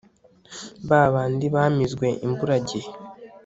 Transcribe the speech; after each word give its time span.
ba 0.89 1.01
bandi 1.13 1.45
bamizwe 1.55 2.07
imburagihe 2.25 2.89